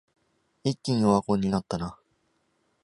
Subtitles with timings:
[0.63, 1.95] 一気にオワコンになったな